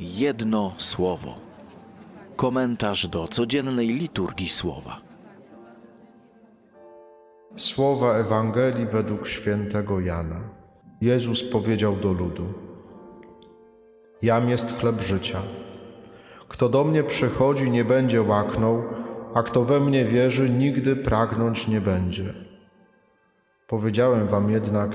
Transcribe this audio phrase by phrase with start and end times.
[0.00, 1.34] Jedno słowo.
[2.36, 5.00] Komentarz do codziennej liturgii słowa.
[7.56, 10.40] Słowa Ewangelii według świętego Jana.
[11.00, 12.44] Jezus powiedział do ludu:
[14.22, 15.38] Jam jest chleb życia.
[16.48, 18.82] Kto do mnie przychodzi, nie będzie łaknął,
[19.34, 22.34] a kto we mnie wierzy, nigdy pragnąć nie będzie.
[23.66, 24.90] Powiedziałem wam jednak: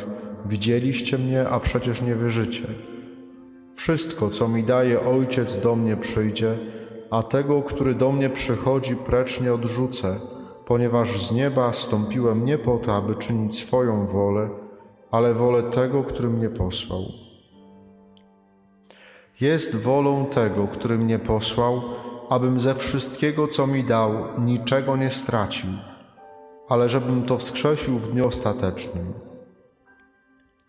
[0.45, 2.92] Widzieliście mnie, a przecież nie wierzycie.
[3.75, 6.57] Wszystko, co mi daje Ojciec, do mnie przyjdzie,
[7.11, 10.15] a tego, który do mnie przychodzi, precz nie odrzucę,
[10.65, 14.49] ponieważ z nieba stąpiłem nie po to, aby czynić swoją wolę,
[15.11, 17.03] ale wolę tego, który mnie posłał.
[19.41, 21.81] Jest wolą tego, który mnie posłał,
[22.29, 25.69] abym ze wszystkiego, co mi dał, niczego nie stracił,
[26.69, 29.13] ale żebym to wskrzesił w dniu ostatecznym.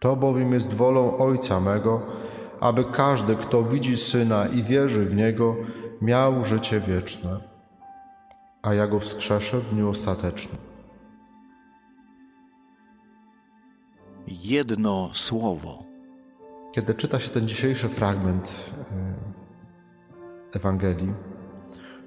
[0.00, 2.02] To bowiem jest wolą Ojca mego,
[2.64, 5.56] aby każdy, kto widzi Syna i wierzy w Niego,
[6.02, 7.40] miał życie wieczne,
[8.62, 10.60] a ja Go wskrzeszę w dniu ostatecznym.
[14.26, 15.84] Jedno słowo.
[16.72, 18.74] Kiedy czyta się ten dzisiejszy fragment
[20.52, 21.12] e, Ewangelii,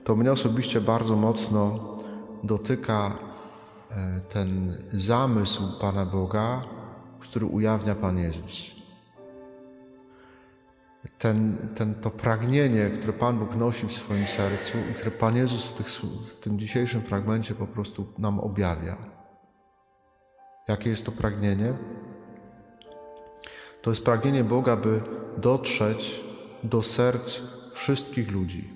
[0.03, 1.80] to mnie osobiście bardzo mocno
[2.44, 3.17] dotyka
[3.91, 6.63] e, ten zamysł Pana Boga,
[7.19, 8.77] który ujawnia Pan Jezus
[11.17, 15.66] ten, ten, to pragnienie, które Pan Bóg nosi w swoim sercu i które Pan Jezus
[15.66, 18.98] w, tych, w tym dzisiejszym fragmencie po prostu nam objawia.
[20.68, 21.73] Jakie jest to pragnienie?
[23.81, 25.02] To jest pragnienie Boga, by
[25.38, 26.23] dotrzeć
[26.64, 27.42] do serc
[27.73, 28.73] wszystkich ludzi,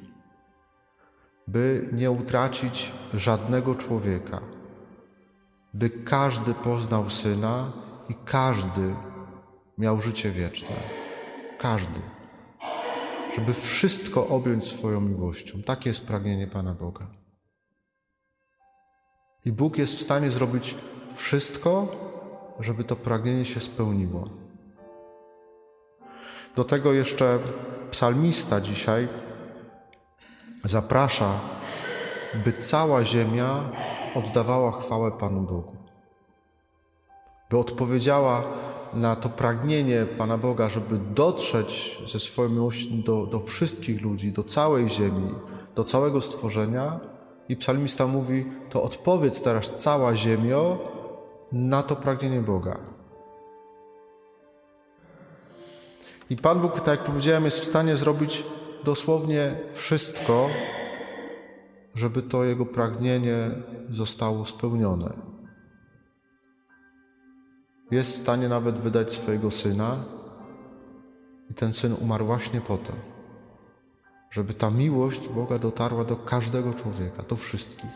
[1.48, 4.42] by nie utracić żadnego człowieka,
[5.74, 7.72] by każdy poznał Syna
[8.10, 8.96] i każdy
[9.78, 11.01] miał życie wieczne.
[11.62, 12.02] Każdy
[13.36, 15.64] żeby wszystko objąć swoją miłością.
[15.64, 17.08] Takie jest pragnienie Pana Boga.
[19.46, 20.75] I Bóg jest w stanie zrobić
[21.16, 21.88] wszystko,
[22.59, 24.30] żeby to pragnienie się spełniło.
[26.56, 27.40] Do tego jeszcze
[27.91, 29.07] psalmista dzisiaj
[30.63, 31.40] zaprasza,
[32.46, 33.69] by cała ziemia
[34.16, 35.81] oddawała chwałę Panu Bogu.
[37.51, 38.44] By odpowiedziała
[38.94, 44.44] na to pragnienie Pana Boga, żeby dotrzeć ze swoją miłością do, do wszystkich ludzi, do
[44.44, 45.31] całej ziemi,
[45.75, 47.00] do całego stworzenia.
[47.50, 50.78] I psalmista mówi: To odpowiedz teraz cała ziemio
[51.51, 52.79] na to pragnienie Boga.
[56.29, 58.44] I Pan Bóg, tak jak powiedziałem, jest w stanie zrobić
[58.83, 60.50] dosłownie wszystko,
[61.95, 63.51] żeby to Jego pragnienie
[63.89, 65.31] zostało spełnione.
[67.91, 69.97] Jest w stanie nawet wydać swojego syna,
[71.50, 72.94] i ten syn umarł właśnie po to,
[74.29, 77.91] żeby ta miłość Boga dotarła do każdego człowieka, do wszystkich.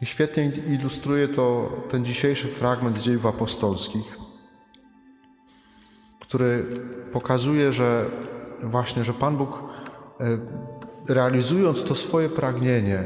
[0.00, 4.18] I świetnie ilustruje to ten dzisiejszy fragment z dziejów apostolskich,
[6.20, 6.66] który
[7.12, 8.10] pokazuje, że
[8.62, 9.62] właśnie, że Pan Bóg
[10.20, 10.38] e,
[11.14, 13.02] realizując to swoje pragnienie,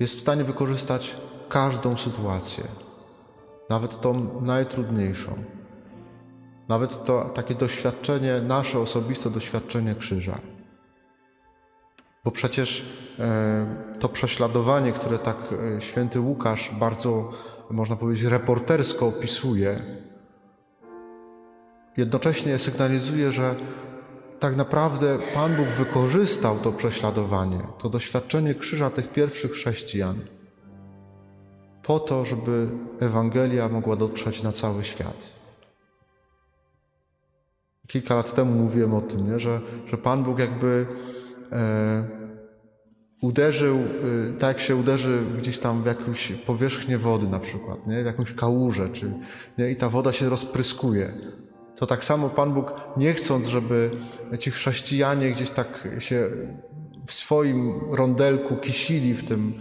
[0.00, 1.16] jest w stanie wykorzystać
[1.50, 2.64] każdą sytuację,
[3.70, 5.32] nawet tą najtrudniejszą.
[6.68, 10.38] Nawet to takie doświadczenie, nasze osobiste doświadczenie krzyża.
[12.24, 12.84] Bo przecież
[13.18, 13.66] e,
[14.00, 15.36] to prześladowanie, które tak
[15.76, 17.30] e, święty Łukasz bardzo,
[17.70, 19.80] można powiedzieć, reportersko opisuje,
[21.96, 23.54] jednocześnie sygnalizuje, że
[24.40, 30.20] tak naprawdę Pan Bóg wykorzystał to prześladowanie, to doświadczenie krzyża tych pierwszych chrześcijan
[31.90, 32.68] po to, żeby
[33.00, 35.32] Ewangelia mogła dotrzeć na cały świat.
[37.86, 39.38] Kilka lat temu mówiłem o tym, nie?
[39.38, 40.86] Że, że Pan Bóg jakby
[41.52, 42.04] e,
[43.22, 48.02] uderzył, e, tak jak się uderzy gdzieś tam w jakąś powierzchnię wody na przykład, nie?
[48.02, 49.12] w jakąś kałużę, czy,
[49.58, 49.70] nie?
[49.70, 51.12] i ta woda się rozpryskuje.
[51.76, 53.90] To tak samo Pan Bóg, nie chcąc, żeby
[54.38, 56.30] ci chrześcijanie gdzieś tak się
[57.06, 59.60] w swoim rondelku kisili w tym,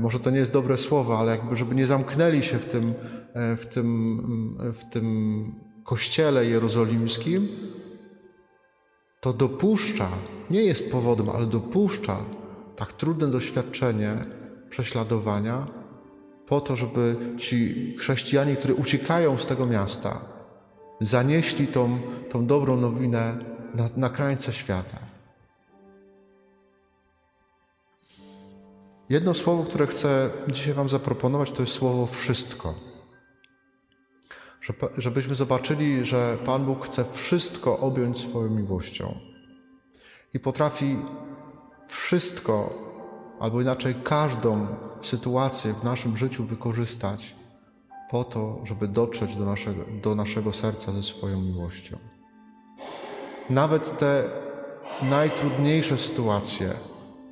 [0.00, 2.94] może to nie jest dobre słowo, ale jakby, żeby nie zamknęli się w tym,
[3.34, 5.54] e, w tym, w tym
[5.84, 7.48] kościele jerozolimskim,
[9.20, 10.08] to dopuszcza,
[10.50, 12.16] nie jest powodem, ale dopuszcza
[12.76, 14.24] tak trudne doświadczenie
[14.70, 15.66] prześladowania
[16.46, 20.20] po to, żeby ci chrześcijanie, którzy uciekają z tego miasta,
[21.00, 22.00] zanieśli tą,
[22.30, 23.38] tą dobrą nowinę
[23.74, 25.07] na, na krańce świata.
[29.08, 32.74] Jedno słowo, które chcę dzisiaj Wam zaproponować, to jest słowo wszystko.
[34.98, 39.18] żebyśmy zobaczyli, że Pan Bóg chce wszystko objąć swoją miłością
[40.34, 40.96] i potrafi
[41.86, 42.72] wszystko,
[43.40, 44.66] albo inaczej każdą
[45.02, 47.36] sytuację w naszym życiu wykorzystać
[48.10, 51.98] po to, żeby dotrzeć do naszego, do naszego serca ze swoją miłością.
[53.50, 54.24] Nawet te
[55.02, 56.74] najtrudniejsze sytuacje,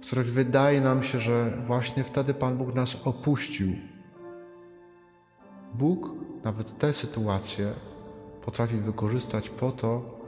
[0.06, 3.72] w których wydaje nam się, że właśnie wtedy Pan Bóg nas opuścił,
[5.74, 6.10] Bóg
[6.44, 7.72] nawet te sytuacje
[8.44, 10.20] potrafi wykorzystać po to,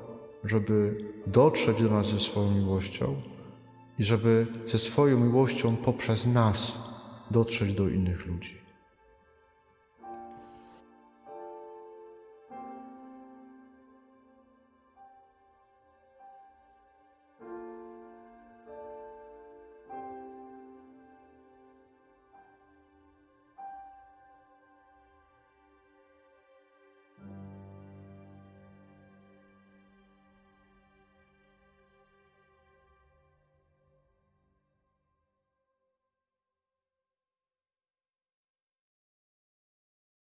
[0.45, 3.23] żeby dotrzeć do nas ze swoją miłością
[3.99, 6.79] i żeby ze swoją miłością poprzez nas
[7.31, 8.61] dotrzeć do innych ludzi.